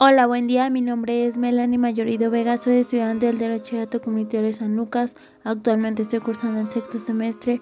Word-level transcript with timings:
Hola, 0.00 0.28
buen 0.28 0.46
día. 0.46 0.70
Mi 0.70 0.80
nombre 0.80 1.26
es 1.26 1.38
Melanie 1.38 1.76
Mayorido 1.76 2.30
Vega. 2.30 2.56
Soy 2.56 2.76
estudiante 2.76 3.26
del 3.26 3.38
Derecho 3.38 3.78
Comunitario 4.00 4.46
de 4.46 4.52
San 4.52 4.76
Lucas. 4.76 5.16
Actualmente 5.42 6.02
estoy 6.02 6.20
cursando 6.20 6.60
el 6.60 6.70
sexto 6.70 7.00
semestre. 7.00 7.60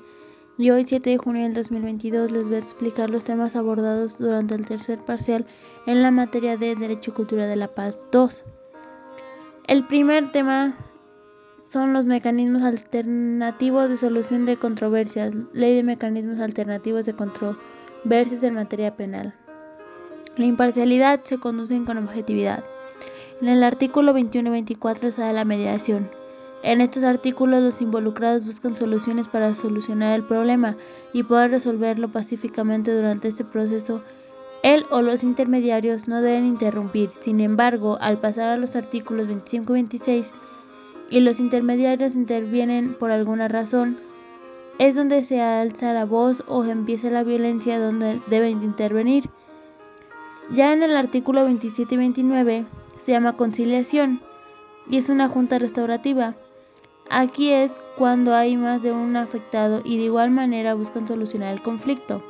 Y 0.58 0.69
hoy, 0.69 0.85
7 0.85 1.08
de 1.08 1.17
junio 1.17 1.44
del 1.44 1.54
2022, 1.54 2.30
les 2.30 2.44
voy 2.44 2.56
a 2.56 2.58
explicar 2.58 3.08
los 3.08 3.24
temas 3.24 3.56
abordados 3.56 4.19
durante 4.19 4.54
el 4.54 4.67
tercer 4.67 4.99
parcial 4.99 5.46
en 5.87 6.03
la 6.03 6.10
materia 6.10 6.58
de 6.58 6.76
Derecho 6.76 7.12
y 7.12 7.14
Cultura 7.14 7.46
de 7.46 7.56
la 7.56 7.69
Paz 7.69 7.99
2. 8.12 8.44
El 9.66 9.87
primer 9.87 10.30
tema 10.30 10.76
son 11.71 11.94
los 11.94 12.04
mecanismos 12.04 12.64
alternativos 12.64 13.88
de 13.88 13.96
solución 13.96 14.44
de 14.44 14.58
controversias. 14.58 15.34
Ley 15.54 15.74
de 15.74 15.84
mecanismos 15.84 16.41
alternativos 16.41 17.06
de 17.06 17.14
controversias 17.14 18.43
en 18.43 18.57
materia 18.57 18.95
penal. 18.95 19.34
La 20.37 20.45
imparcialidad 20.45 21.25
se 21.25 21.39
conduce 21.39 21.83
con 21.85 21.97
objetividad. 21.97 22.63
En 23.41 23.49
el 23.49 23.65
artículo 23.65 24.13
21 24.13 24.51
y 24.51 24.53
24 24.53 25.11
se 25.11 25.33
la 25.33 25.47
mediación. 25.47 26.11
En 26.62 26.83
estos 26.83 27.05
artículos 27.05 27.62
los 27.62 27.81
involucrados 27.81 28.45
buscan 28.45 28.77
soluciones 28.77 29.29
para 29.29 29.55
solucionar 29.55 30.15
el 30.15 30.25
problema 30.25 30.77
y 31.15 31.23
poder 31.23 31.53
resolverlo 31.53 32.09
pacíficamente 32.12 32.95
durante 32.95 33.29
este 33.29 33.45
proceso. 33.45 34.03
Él 34.62 34.85
o 34.91 35.01
los 35.01 35.25
intermediarios 35.25 36.07
no 36.07 36.21
deben 36.21 36.45
interrumpir. 36.45 37.11
Sin 37.21 37.41
embargo, 37.41 37.97
al 38.03 38.19
pasar 38.19 38.48
a 38.48 38.57
los 38.59 38.77
artículos 38.77 39.29
25 39.29 39.73
y 39.73 39.75
26 39.75 40.33
y 41.09 41.21
los 41.21 41.41
intermediarios 41.41 42.15
intervienen 42.15 42.93
por 42.93 43.11
alguna 43.11 43.48
razón, 43.48 43.97
es 44.79 44.97
donde 44.97 45.23
se 45.23 45.41
alza 45.41 45.95
la 45.95 46.05
voz 46.05 46.45
o 46.47 46.62
empieza 46.65 47.09
la 47.09 47.23
violencia 47.25 47.79
donde 47.79 48.21
deben 48.27 48.62
intervenir. 48.62 49.31
Ya 50.50 50.72
en 50.72 50.83
el 50.84 50.97
artículo 50.97 51.44
27 51.44 51.94
y 51.94 51.98
29 51.98 52.66
se 52.98 53.12
llama 53.12 53.36
conciliación 53.36 54.20
y 54.88 54.98
es 54.98 55.08
una 55.08 55.28
junta 55.28 55.58
restaurativa. 55.58 56.34
Aquí 57.11 57.50
es 57.50 57.72
cuando 57.97 58.34
hay 58.34 58.56
más 58.56 58.83
de 58.83 58.92
un 58.92 59.16
afectado 59.16 59.80
y 59.84 59.97
de 59.97 60.05
igual 60.05 60.30
manera 60.30 60.75
buscan 60.75 61.08
solucionar 61.08 61.53
el 61.53 61.62
conflicto. 61.62 62.22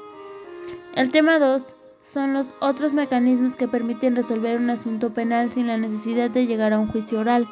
El 0.94 1.10
tema 1.10 1.38
2 1.38 1.76
son 2.02 2.32
los 2.32 2.54
otros 2.60 2.94
mecanismos 2.94 3.54
que 3.54 3.68
permiten 3.68 4.16
resolver 4.16 4.58
un 4.58 4.70
asunto 4.70 5.12
penal 5.12 5.52
sin 5.52 5.66
la 5.66 5.76
necesidad 5.76 6.30
de 6.30 6.46
llegar 6.46 6.72
a 6.72 6.78
un 6.78 6.88
juicio 6.88 7.20
oral. 7.20 7.46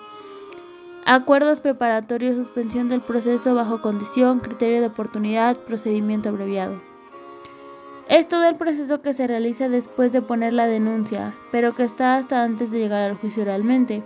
Acuerdos 1.04 1.60
preparatorios, 1.60 2.36
suspensión 2.36 2.88
del 2.88 3.02
proceso 3.02 3.54
bajo 3.54 3.82
condición, 3.82 4.40
criterio 4.40 4.80
de 4.80 4.86
oportunidad, 4.86 5.58
procedimiento 5.58 6.30
abreviado. 6.30 6.93
Es 8.08 8.28
todo 8.28 8.47
el 8.47 8.56
proceso 8.56 9.00
que 9.00 9.14
se 9.14 9.27
realiza 9.27 9.69
después 9.70 10.12
de 10.12 10.20
poner 10.20 10.52
la 10.52 10.66
denuncia, 10.66 11.34
pero 11.50 11.74
que 11.74 11.84
está 11.84 12.16
hasta 12.16 12.42
antes 12.42 12.70
de 12.70 12.78
llegar 12.78 13.02
al 13.02 13.16
juicio 13.16 13.42
oralmente. 13.44 14.02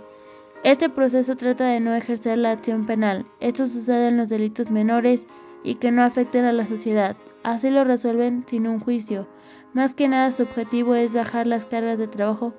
Este 0.63 0.89
proceso 0.89 1.35
trata 1.35 1.65
de 1.65 1.81
no 1.81 1.93
ejercer 1.93 2.37
la 2.37 2.51
acción 2.51 2.85
penal. 2.85 3.25
Esto 3.41 3.67
sucede 3.67 4.07
en 4.07 4.17
los 4.17 4.29
delitos 4.29 4.71
menores 4.71 5.27
y 5.63 5.75
que 5.75 5.91
no 5.91 6.01
afecten 6.01 6.45
a 6.45 6.53
la 6.53 6.65
sociedad. 6.65 7.17
Así 7.43 7.69
lo 7.69 7.83
resuelven 7.83 8.45
sin 8.47 8.67
un 8.67 8.79
juicio. 8.79 9.27
Más 9.73 9.93
que 9.93 10.07
nada 10.07 10.31
su 10.31 10.43
objetivo 10.43 10.95
es 10.95 11.13
bajar 11.13 11.45
las 11.45 11.65
cargas 11.65 11.97
de 11.97 12.07
trabajo 12.07 12.53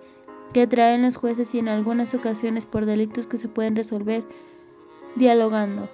que 0.53 0.67
traen 0.67 1.03
los 1.03 1.17
jueces 1.17 1.55
y 1.55 1.59
en 1.59 1.69
algunas 1.69 2.13
ocasiones 2.13 2.67
por 2.67 2.85
delitos 2.85 3.27
que 3.27 3.39
se 3.39 3.49
pueden 3.49 3.77
resolver 3.77 4.25
dialogando. 5.17 5.89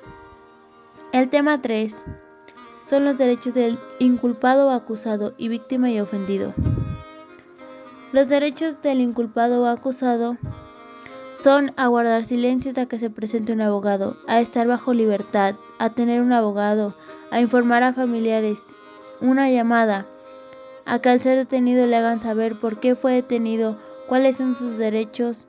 El 1.13 1.29
tema 1.29 1.63
3 1.63 2.05
son 2.87 3.05
los 3.05 3.19
derechos 3.19 3.53
del 3.53 3.79
inculpado 3.99 4.69
o 4.69 4.71
acusado 4.71 5.35
y 5.37 5.49
víctima 5.49 5.91
y 5.91 6.01
ofendido. 6.01 6.55
Los 8.13 8.29
derechos 8.29 8.81
del 8.81 9.01
inculpado 9.01 9.63
o 9.63 9.67
acusado 9.67 10.37
son 11.35 11.73
a 11.77 11.89
guardar 11.89 12.25
silencio 12.25 12.71
hasta 12.71 12.87
que 12.87 12.99
se 12.99 13.11
presente 13.11 13.53
un 13.53 13.61
abogado, 13.61 14.17
a 14.27 14.41
estar 14.41 14.67
bajo 14.67 14.95
libertad, 14.95 15.57
a 15.79 15.91
tener 15.91 16.21
un 16.23 16.33
abogado, 16.33 16.95
a 17.31 17.41
informar 17.41 17.83
a 17.83 17.93
familiares, 17.93 18.65
una 19.21 19.51
llamada, 19.51 20.07
a 20.87 21.01
que 21.01 21.09
al 21.09 21.21
ser 21.21 21.37
detenido 21.39 21.87
le 21.87 21.97
hagan 21.97 22.21
saber 22.21 22.59
por 22.59 22.79
qué 22.79 22.95
fue 22.95 23.15
detenido, 23.15 23.77
cuáles 24.09 24.37
son 24.37 24.55
sus 24.55 24.79
derechos, 24.79 25.49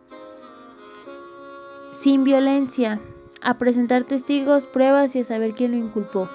sin 1.91 2.23
violencia, 2.23 2.99
a 3.41 3.57
presentar 3.59 4.03
testigos, 4.03 4.65
pruebas 4.65 5.15
y 5.15 5.19
a 5.19 5.23
saber 5.23 5.53
quién 5.53 5.71
lo 5.71 5.77
inculpó. 5.77 6.27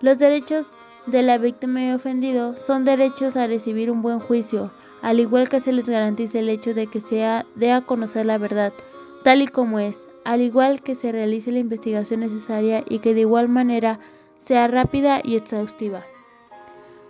Los 0.00 0.20
derechos 0.20 0.68
de 1.06 1.24
la 1.24 1.38
víctima 1.38 1.84
y 1.84 1.90
ofendido 1.90 2.56
son 2.56 2.84
derechos 2.84 3.36
a 3.36 3.48
recibir 3.48 3.90
un 3.90 4.00
buen 4.00 4.20
juicio, 4.20 4.70
al 5.02 5.18
igual 5.18 5.48
que 5.48 5.58
se 5.58 5.72
les 5.72 5.88
garantiza 5.88 6.38
el 6.38 6.48
hecho 6.48 6.72
de 6.72 6.86
que 6.86 7.00
se 7.00 7.26
dé 7.56 7.72
a 7.72 7.80
conocer 7.80 8.24
la 8.24 8.38
verdad, 8.38 8.72
tal 9.24 9.42
y 9.42 9.48
como 9.48 9.80
es, 9.80 10.06
al 10.24 10.40
igual 10.40 10.82
que 10.82 10.94
se 10.94 11.10
realice 11.10 11.50
la 11.50 11.58
investigación 11.58 12.20
necesaria 12.20 12.84
y 12.88 13.00
que 13.00 13.12
de 13.12 13.22
igual 13.22 13.48
manera 13.48 13.98
sea 14.36 14.68
rápida 14.68 15.20
y 15.24 15.34
exhaustiva. 15.34 16.04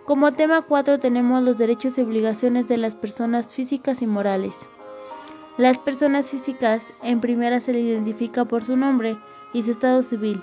Como 0.05 0.33
tema 0.33 0.63
4 0.63 0.99
tenemos 0.99 1.43
los 1.43 1.59
derechos 1.59 1.99
y 1.99 2.01
obligaciones 2.01 2.67
de 2.67 2.77
las 2.77 2.95
personas 2.95 3.51
físicas 3.51 4.01
y 4.01 4.07
morales. 4.07 4.67
Las 5.59 5.77
personas 5.77 6.31
físicas 6.31 6.87
en 7.03 7.21
primera 7.21 7.59
se 7.59 7.73
le 7.73 7.81
identifica 7.81 8.45
por 8.45 8.63
su 8.63 8.75
nombre 8.75 9.15
y 9.53 9.61
su 9.61 9.69
estado 9.69 10.01
civil, 10.01 10.41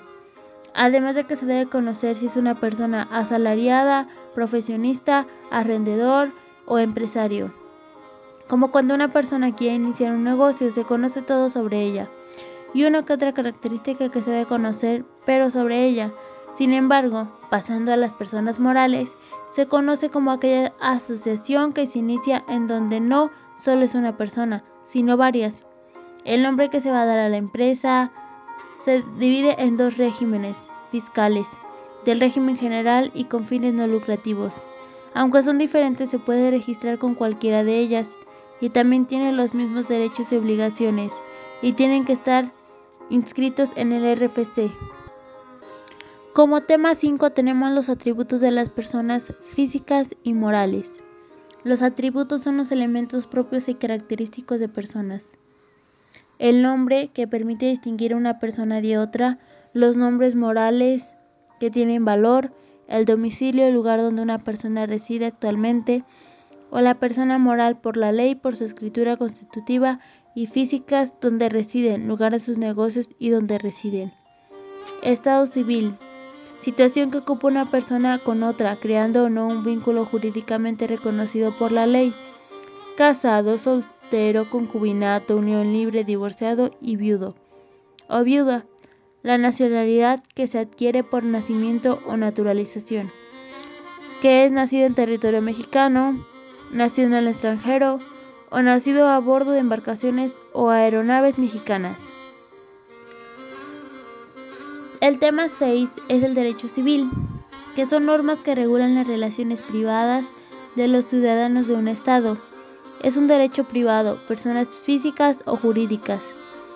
además 0.73 1.15
de 1.15 1.25
que 1.25 1.35
se 1.35 1.45
debe 1.45 1.69
conocer 1.69 2.15
si 2.15 2.27
es 2.27 2.35
una 2.35 2.55
persona 2.55 3.07
asalariada, 3.11 4.07
profesionista, 4.35 5.25
arrendador 5.51 6.31
o 6.65 6.79
empresario. 6.79 7.53
Como 8.47 8.71
cuando 8.71 8.95
una 8.95 9.11
persona 9.11 9.55
quiere 9.55 9.75
iniciar 9.75 10.13
un 10.13 10.23
negocio, 10.23 10.71
se 10.71 10.83
conoce 10.83 11.21
todo 11.21 11.49
sobre 11.49 11.81
ella, 11.81 12.09
y 12.73 12.83
una 12.83 13.03
que 13.03 13.13
otra 13.13 13.33
característica 13.33 14.09
que 14.09 14.21
se 14.21 14.31
debe 14.31 14.45
conocer, 14.45 15.05
pero 15.25 15.51
sobre 15.51 15.85
ella. 15.85 16.11
Sin 16.53 16.73
embargo, 16.73 17.27
pasando 17.49 17.91
a 17.91 17.97
las 17.97 18.13
personas 18.13 18.59
morales, 18.59 19.15
se 19.51 19.67
conoce 19.67 20.09
como 20.09 20.31
aquella 20.31 20.73
asociación 20.79 21.73
que 21.73 21.85
se 21.85 21.99
inicia 21.99 22.43
en 22.47 22.67
donde 22.67 22.99
no 22.99 23.31
solo 23.57 23.83
es 23.83 23.95
una 23.95 24.17
persona, 24.17 24.63
sino 24.85 25.17
varias. 25.17 25.65
El 26.25 26.43
nombre 26.43 26.69
que 26.69 26.81
se 26.81 26.91
va 26.91 27.01
a 27.01 27.05
dar 27.05 27.19
a 27.19 27.29
la 27.29 27.37
empresa 27.37 28.11
se 28.87 29.03
divide 29.19 29.61
en 29.61 29.75
dos 29.75 29.97
regímenes, 29.97 30.55
fiscales, 30.91 31.45
del 32.05 32.21
régimen 32.21 32.55
general 32.55 33.11
y 33.13 33.25
con 33.25 33.45
fines 33.45 33.73
no 33.73 33.85
lucrativos. 33.85 34.61
Aunque 35.13 35.43
son 35.43 35.57
diferentes, 35.57 36.09
se 36.09 36.19
puede 36.19 36.51
registrar 36.51 36.97
con 36.97 37.13
cualquiera 37.13 37.65
de 37.65 37.79
ellas 37.79 38.15
y 38.61 38.69
también 38.69 39.05
tienen 39.05 39.35
los 39.35 39.53
mismos 39.53 39.89
derechos 39.89 40.31
y 40.31 40.37
obligaciones 40.37 41.11
y 41.61 41.73
tienen 41.73 42.05
que 42.05 42.13
estar 42.13 42.53
inscritos 43.09 43.71
en 43.75 43.91
el 43.91 44.15
RFC. 44.15 44.71
Como 46.31 46.61
tema 46.61 46.95
5 46.95 47.31
tenemos 47.31 47.71
los 47.71 47.89
atributos 47.89 48.39
de 48.39 48.51
las 48.51 48.69
personas 48.69 49.33
físicas 49.53 50.15
y 50.23 50.31
morales. 50.31 50.93
Los 51.65 51.81
atributos 51.81 52.41
son 52.41 52.55
los 52.55 52.71
elementos 52.71 53.27
propios 53.27 53.67
y 53.67 53.75
característicos 53.75 54.61
de 54.61 54.69
personas. 54.69 55.37
El 56.39 56.61
nombre 56.61 57.09
que 57.09 57.27
permite 57.27 57.65
distinguir 57.65 58.13
a 58.13 58.17
una 58.17 58.39
persona 58.39 58.81
de 58.81 58.97
otra, 58.97 59.39
los 59.73 59.97
nombres 59.97 60.35
morales 60.35 61.15
que 61.59 61.71
tienen 61.71 62.05
valor, 62.05 62.51
el 62.87 63.05
domicilio, 63.05 63.65
el 63.65 63.73
lugar 63.73 64.01
donde 64.01 64.21
una 64.21 64.43
persona 64.43 64.85
reside 64.85 65.25
actualmente, 65.25 66.03
o 66.69 66.79
la 66.81 66.95
persona 66.95 67.37
moral 67.37 67.79
por 67.79 67.97
la 67.97 68.11
ley, 68.11 68.35
por 68.35 68.55
su 68.55 68.65
escritura 68.65 69.17
constitutiva 69.17 69.99
y 70.35 70.47
físicas 70.47 71.13
donde 71.19 71.49
residen, 71.49 72.07
lugar 72.07 72.33
de 72.33 72.39
sus 72.39 72.57
negocios 72.57 73.09
y 73.17 73.29
donde 73.29 73.57
residen. 73.57 74.13
Estado 75.01 75.47
civil. 75.47 75.95
Situación 76.61 77.11
que 77.11 77.19
ocupa 77.19 77.47
una 77.47 77.65
persona 77.65 78.19
con 78.19 78.43
otra, 78.43 78.75
creando 78.75 79.25
o 79.25 79.29
no 79.29 79.47
un 79.47 79.63
vínculo 79.63 80.05
jurídicamente 80.05 80.87
reconocido 80.87 81.51
por 81.51 81.71
la 81.71 81.87
ley. 81.87 82.13
Casado, 82.97 83.57
concubinato, 84.49 85.37
unión 85.37 85.73
libre, 85.73 86.03
divorciado 86.03 86.71
y 86.81 86.95
viudo. 86.95 87.35
O 88.09 88.23
viuda 88.23 88.65
la 89.21 89.37
nacionalidad 89.37 90.23
que 90.35 90.47
se 90.47 90.59
adquiere 90.59 91.03
por 91.03 91.23
nacimiento 91.23 91.99
o 92.07 92.15
naturalización, 92.15 93.11
que 94.21 94.45
es 94.45 94.51
nacido 94.51 94.85
en 94.85 94.95
territorio 94.95 95.41
mexicano, 95.41 96.17
nacido 96.71 97.07
en 97.07 97.13
el 97.15 97.27
extranjero 97.27 97.99
o 98.49 98.61
nacido 98.61 99.07
a 99.07 99.19
bordo 99.19 99.51
de 99.51 99.59
embarcaciones 99.59 100.33
o 100.53 100.69
aeronaves 100.69 101.37
mexicanas. 101.37 101.97
El 105.01 105.19
tema 105.19 105.47
6 105.47 105.91
es 106.09 106.23
el 106.23 106.33
derecho 106.33 106.67
civil, 106.67 107.09
que 107.75 107.85
son 107.85 108.05
normas 108.05 108.39
que 108.39 108.55
regulan 108.55 108.95
las 108.95 109.05
relaciones 109.05 109.61
privadas 109.61 110.25
de 110.75 110.87
los 110.87 111.05
ciudadanos 111.05 111.67
de 111.67 111.75
un 111.75 111.87
Estado. 111.87 112.37
Es 113.03 113.15
un 113.17 113.27
derecho 113.27 113.63
privado, 113.63 114.17
personas 114.27 114.69
físicas 114.85 115.37
o 115.45 115.55
jurídicas, 115.55 116.21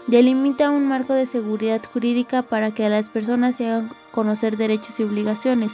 Delimita 0.07 0.71
un 0.71 0.88
marco 0.88 1.13
de 1.13 1.25
seguridad 1.25 1.81
jurídica 1.94 2.41
para 2.41 2.71
que 2.71 2.89
las 2.89 3.09
personas 3.09 3.56
se 3.56 3.68
hagan 3.68 3.91
conocer 4.12 4.57
derechos 4.57 5.00
y 5.00 5.03
obligaciones. 5.03 5.71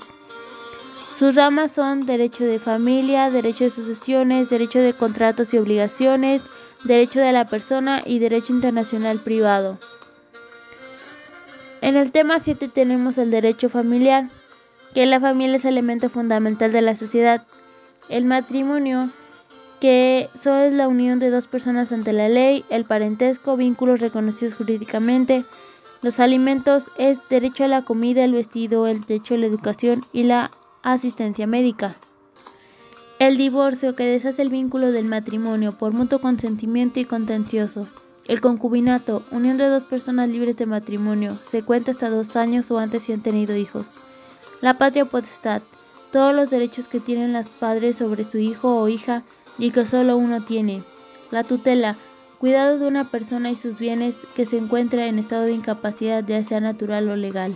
Sus 1.18 1.34
ramas 1.34 1.72
son 1.72 2.06
derecho 2.06 2.44
de 2.44 2.60
familia, 2.60 3.32
derecho 3.32 3.64
de 3.64 3.70
sucesiones, 3.70 4.50
derecho 4.50 4.80
de 4.80 4.94
contratos 4.94 5.54
y 5.54 5.58
obligaciones, 5.58 6.44
derecho 6.84 7.20
de 7.20 7.32
la 7.32 7.46
persona 7.46 8.04
y 8.06 8.20
derecho 8.20 8.54
internacional 8.54 9.20
privado. 9.20 9.80
En 11.82 11.96
el 11.96 12.12
tema 12.12 12.40
7 12.40 12.68
tenemos 12.68 13.18
el 13.18 13.32
derecho 13.32 13.70
familiar, 13.70 14.26
que 14.94 15.06
la 15.06 15.20
familia 15.20 15.56
es 15.56 15.66
elemento 15.66 16.10
fundamental 16.10 16.72
de 16.72 16.82
la 16.82 16.96
sociedad. 16.96 17.48
El 18.10 18.26
matrimonio, 18.26 19.10
que 19.80 20.30
solo 20.42 20.62
es 20.62 20.74
la 20.74 20.88
unión 20.88 21.20
de 21.20 21.30
dos 21.30 21.48
personas 21.48 21.92
ante 21.92 22.14
la 22.14 22.30
ley, 22.30 22.66
el 22.70 22.86
parentesco, 22.86 23.58
vínculos 23.58 24.00
reconocidos 24.00 24.56
jurídicamente, 24.56 25.46
los 26.02 26.20
alimentos 26.20 26.86
es 26.98 27.18
derecho 27.30 27.64
a 27.64 27.68
la 27.68 27.82
comida, 27.82 28.24
el 28.24 28.34
vestido, 28.34 28.86
el 28.88 29.02
derecho 29.02 29.34
a 29.34 29.38
la 29.38 29.48
educación 29.48 30.04
y 30.14 30.24
la 30.24 30.52
asistencia 30.84 31.48
médica. 31.48 31.96
El 33.20 33.36
divorcio, 33.36 33.96
que 33.96 34.06
deshace 34.06 34.44
el 34.44 34.50
vínculo 34.50 34.92
del 34.92 35.06
matrimonio 35.06 35.72
por 35.72 35.94
mutuo 35.94 36.20
consentimiento 36.20 37.00
y 37.00 37.06
contencioso. 37.06 37.88
El 38.26 38.42
concubinato, 38.42 39.24
unión 39.32 39.58
de 39.58 39.68
dos 39.70 39.84
personas 39.84 40.30
libres 40.30 40.58
de 40.58 40.68
matrimonio, 40.68 41.34
se 41.34 41.64
cuenta 41.64 41.92
hasta 41.92 42.12
dos 42.12 42.36
años 42.36 42.70
o 42.70 42.78
antes 42.78 43.04
si 43.04 43.14
han 43.14 43.24
tenido 43.24 43.56
hijos. 43.58 43.88
La 44.62 44.76
patria 44.76 45.06
potestad, 45.06 45.64
todos 46.18 46.34
los 46.34 46.50
derechos 46.50 46.88
que 46.88 47.00
tienen 47.00 47.32
los 47.32 47.48
padres 47.48 47.98
sobre 47.98 48.24
su 48.24 48.40
hijo 48.40 48.76
o 48.82 48.88
hija 48.88 49.22
y 49.60 49.70
que 49.70 49.86
solo 49.86 50.18
uno 50.18 50.42
tiene. 50.42 50.82
La 51.30 51.44
tutela, 51.44 51.96
cuidado 52.40 52.80
de 52.80 52.88
una 52.88 53.04
persona 53.04 53.52
y 53.52 53.56
sus 53.56 53.78
bienes 53.78 54.16
que 54.36 54.48
se 54.48 54.58
encuentra 54.58 55.06
en 55.06 55.20
estado 55.20 55.44
de 55.44 55.54
incapacidad, 55.54 56.26
ya 56.26 56.44
sea 56.44 56.60
natural 56.60 57.08
o 57.08 57.16
legal. 57.16 57.54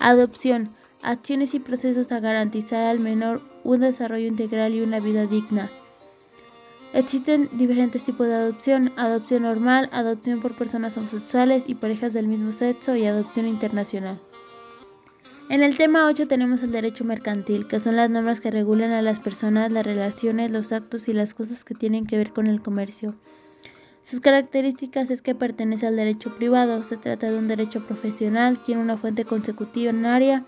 Adopción, 0.00 0.74
acciones 1.04 1.54
y 1.54 1.60
procesos 1.60 2.10
a 2.10 2.18
garantizar 2.18 2.82
al 2.86 2.98
menor 2.98 3.40
un 3.62 3.78
desarrollo 3.78 4.26
integral 4.26 4.74
y 4.74 4.82
una 4.82 4.98
vida 4.98 5.26
digna. 5.26 5.68
Existen 6.92 7.48
diferentes 7.52 8.02
tipos 8.02 8.26
de 8.26 8.34
adopción, 8.34 8.90
adopción 8.96 9.44
normal, 9.44 9.88
adopción 9.92 10.40
por 10.40 10.54
personas 10.54 10.96
homosexuales 10.96 11.68
y 11.68 11.76
parejas 11.76 12.14
del 12.14 12.26
mismo 12.26 12.50
sexo 12.50 12.96
y 12.96 13.06
adopción 13.06 13.46
internacional. 13.46 14.18
En 15.50 15.64
el 15.64 15.76
tema 15.76 16.06
8 16.06 16.28
tenemos 16.28 16.62
el 16.62 16.70
derecho 16.70 17.04
mercantil, 17.04 17.66
que 17.66 17.80
son 17.80 17.96
las 17.96 18.08
normas 18.08 18.40
que 18.40 18.52
regulan 18.52 18.92
a 18.92 19.02
las 19.02 19.18
personas, 19.18 19.72
las 19.72 19.84
relaciones, 19.84 20.52
los 20.52 20.70
actos 20.70 21.08
y 21.08 21.12
las 21.12 21.34
cosas 21.34 21.64
que 21.64 21.74
tienen 21.74 22.06
que 22.06 22.16
ver 22.16 22.32
con 22.32 22.46
el 22.46 22.62
comercio. 22.62 23.16
Sus 24.04 24.20
características 24.20 25.10
es 25.10 25.22
que 25.22 25.34
pertenece 25.34 25.88
al 25.88 25.96
derecho 25.96 26.30
privado, 26.30 26.84
se 26.84 26.96
trata 26.96 27.28
de 27.28 27.36
un 27.36 27.48
derecho 27.48 27.84
profesional, 27.84 28.58
tiene 28.64 28.80
una 28.80 28.96
fuente 28.96 29.24
consecutiva 29.24 29.90
en 29.90 30.06
área 30.06 30.44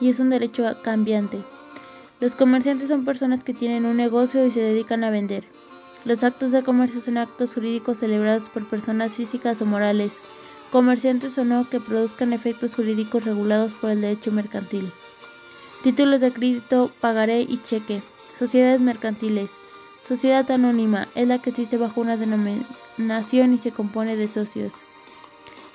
y 0.00 0.08
es 0.08 0.18
un 0.18 0.30
derecho 0.30 0.64
cambiante. 0.82 1.36
Los 2.18 2.34
comerciantes 2.34 2.88
son 2.88 3.04
personas 3.04 3.44
que 3.44 3.52
tienen 3.52 3.84
un 3.84 3.98
negocio 3.98 4.46
y 4.46 4.50
se 4.50 4.60
dedican 4.60 5.04
a 5.04 5.10
vender. 5.10 5.44
Los 6.06 6.24
actos 6.24 6.52
de 6.52 6.62
comercio 6.62 7.02
son 7.02 7.18
actos 7.18 7.52
jurídicos 7.52 7.98
celebrados 7.98 8.48
por 8.48 8.66
personas 8.66 9.12
físicas 9.12 9.60
o 9.60 9.66
morales, 9.66 10.12
comerciantes 10.70 11.38
o 11.38 11.44
no, 11.44 11.68
que 11.68 11.80
produzcan 11.80 12.32
efectos 12.32 12.74
jurídicos 12.74 13.24
regulados 13.24 13.72
por 13.72 13.90
el 13.90 14.00
derecho 14.00 14.32
mercantil. 14.32 14.90
Títulos 15.82 16.20
de 16.20 16.32
crédito, 16.32 16.90
pagaré 17.00 17.42
y 17.42 17.60
cheque. 17.62 18.02
Sociedades 18.38 18.80
mercantiles. 18.80 19.50
Sociedad 20.06 20.50
anónima 20.50 21.06
es 21.14 21.28
la 21.28 21.38
que 21.38 21.50
existe 21.50 21.76
bajo 21.76 22.00
una 22.00 22.16
denominación 22.16 23.52
y 23.54 23.58
se 23.58 23.72
compone 23.72 24.16
de 24.16 24.26
socios. 24.26 24.74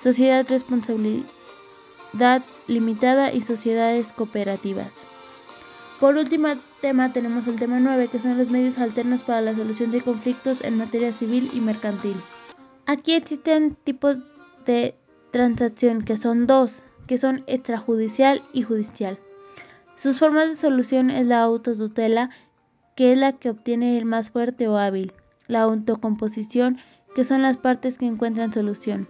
Sociedad 0.02 0.46
responsabilidad 0.50 2.42
limitada 2.68 3.32
y 3.32 3.42
sociedades 3.42 4.12
cooperativas. 4.12 4.94
Por 6.00 6.18
último 6.18 6.50
tema 6.82 7.14
tenemos 7.14 7.48
el 7.48 7.58
tema 7.58 7.80
9, 7.80 8.10
que 8.12 8.20
son 8.20 8.38
los 8.38 8.50
medios 8.50 8.80
alternos 8.80 9.22
para 9.22 9.42
la 9.42 9.56
solución 9.56 9.92
de 9.92 10.02
conflictos 10.02 10.62
en 10.62 10.78
materia 10.78 11.14
civil 11.14 11.50
y 11.54 11.62
mercantil. 11.62 12.16
Aquí 12.86 13.14
existen 13.14 13.78
tipos 13.86 14.18
de 14.66 14.96
transacción, 15.32 16.04
que 16.04 16.18
son 16.18 16.48
dos, 16.48 16.84
que 17.08 17.18
son 17.18 17.44
extrajudicial 17.48 18.42
y 18.54 18.64
judicial. 18.64 19.18
Sus 19.96 20.20
formas 20.20 20.50
de 20.50 20.56
solución 20.56 21.10
es 21.10 21.28
la 21.28 21.42
autotutela, 21.42 22.30
que 22.96 23.14
es 23.14 23.18
la 23.18 23.34
que 23.34 23.50
obtiene 23.50 23.98
el 23.98 24.06
más 24.06 24.30
fuerte 24.30 24.68
o 24.68 24.78
hábil, 24.78 25.14
la 25.48 25.62
autocomposición, 25.62 26.78
que 27.16 27.24
son 27.24 27.42
las 27.42 27.58
partes 27.58 27.98
que 27.98 28.06
encuentran 28.06 28.54
solución, 28.54 29.08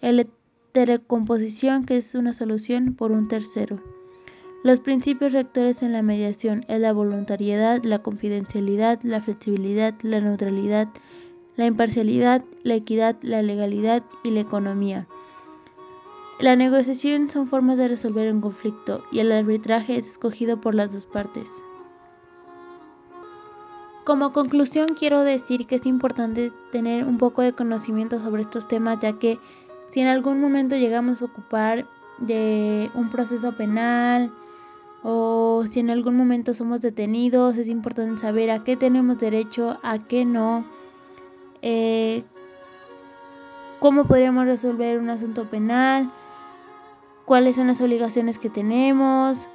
la 0.00 0.24
heterocomposición, 0.70 1.84
que 1.84 1.96
es 1.96 2.14
una 2.14 2.32
solución 2.32 2.94
por 2.94 3.12
un 3.12 3.28
tercero. 3.28 3.82
Los 4.62 4.78
principios 4.78 5.32
rectores 5.32 5.82
en 5.82 5.92
la 5.92 6.02
mediación 6.02 6.64
es 6.68 6.80
la 6.80 6.92
voluntariedad, 6.92 7.82
la 7.82 8.00
confidencialidad, 8.00 9.00
la 9.02 9.20
flexibilidad, 9.20 9.94
la 10.02 10.20
neutralidad, 10.20 10.88
la 11.60 11.66
imparcialidad, 11.66 12.42
la 12.62 12.74
equidad, 12.74 13.16
la 13.20 13.42
legalidad 13.42 14.02
y 14.24 14.30
la 14.30 14.40
economía. 14.40 15.06
La 16.40 16.56
negociación 16.56 17.30
son 17.30 17.48
formas 17.48 17.76
de 17.76 17.86
resolver 17.86 18.32
un 18.32 18.40
conflicto 18.40 19.02
y 19.12 19.18
el 19.18 19.30
arbitraje 19.30 19.98
es 19.98 20.06
escogido 20.06 20.58
por 20.58 20.74
las 20.74 20.90
dos 20.90 21.04
partes. 21.04 21.50
Como 24.04 24.32
conclusión 24.32 24.88
quiero 24.98 25.20
decir 25.20 25.66
que 25.66 25.74
es 25.74 25.84
importante 25.84 26.50
tener 26.72 27.04
un 27.04 27.18
poco 27.18 27.42
de 27.42 27.52
conocimiento 27.52 28.18
sobre 28.22 28.40
estos 28.40 28.66
temas 28.66 29.02
ya 29.02 29.18
que 29.18 29.38
si 29.90 30.00
en 30.00 30.06
algún 30.08 30.40
momento 30.40 30.76
llegamos 30.76 31.20
a 31.20 31.26
ocupar 31.26 31.84
de 32.16 32.90
un 32.94 33.10
proceso 33.10 33.52
penal, 33.52 34.32
o 35.02 35.64
si 35.68 35.80
en 35.80 35.90
algún 35.90 36.16
momento 36.16 36.54
somos 36.54 36.80
detenidos, 36.80 37.56
es 37.56 37.68
importante 37.68 38.18
saber 38.18 38.50
a 38.50 38.64
qué 38.64 38.76
tenemos 38.76 39.18
derecho, 39.18 39.78
a 39.82 39.98
qué 39.98 40.24
no, 40.24 40.64
eh, 41.62 42.24
cómo 43.78 44.04
podríamos 44.04 44.46
resolver 44.46 44.98
un 44.98 45.10
asunto 45.10 45.44
penal, 45.44 46.10
cuáles 47.24 47.56
son 47.56 47.66
las 47.68 47.80
obligaciones 47.80 48.38
que 48.38 48.50
tenemos 48.50 49.46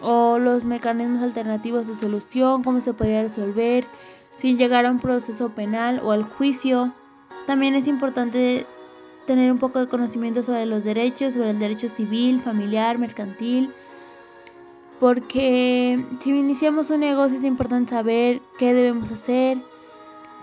o 0.00 0.38
los 0.38 0.64
mecanismos 0.64 1.22
alternativos 1.22 1.86
de 1.86 1.96
solución, 1.96 2.62
cómo 2.62 2.80
se 2.80 2.92
podría 2.92 3.22
resolver 3.22 3.84
sin 4.36 4.58
llegar 4.58 4.86
a 4.86 4.90
un 4.90 4.98
proceso 4.98 5.50
penal 5.50 6.00
o 6.04 6.12
al 6.12 6.24
juicio. 6.24 6.92
También 7.46 7.74
es 7.74 7.88
importante 7.88 8.66
tener 9.26 9.50
un 9.50 9.58
poco 9.58 9.78
de 9.78 9.88
conocimiento 9.88 10.42
sobre 10.42 10.66
los 10.66 10.84
derechos, 10.84 11.34
sobre 11.34 11.50
el 11.50 11.58
derecho 11.58 11.88
civil, 11.88 12.40
familiar, 12.42 12.98
mercantil 12.98 13.70
porque 15.00 16.02
si 16.22 16.30
iniciamos 16.30 16.90
un 16.90 17.00
negocio 17.00 17.38
es 17.38 17.44
importante 17.44 17.90
saber 17.90 18.40
qué 18.58 18.72
debemos 18.72 19.10
hacer, 19.10 19.58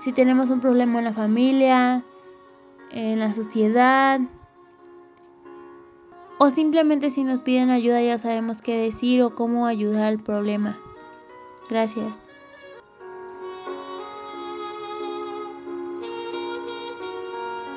si 0.03 0.11
tenemos 0.11 0.49
un 0.49 0.59
problema 0.59 0.99
en 0.99 1.05
la 1.05 1.13
familia, 1.13 2.03
en 2.91 3.19
la 3.19 3.33
sociedad, 3.33 4.19
o 6.39 6.49
simplemente 6.49 7.09
si 7.09 7.23
nos 7.23 7.41
piden 7.41 7.69
ayuda 7.69 8.01
ya 8.01 8.17
sabemos 8.17 8.61
qué 8.61 8.77
decir 8.77 9.21
o 9.21 9.33
cómo 9.33 9.65
ayudar 9.65 10.03
al 10.03 10.19
problema. 10.19 10.75
Gracias. 11.69 12.22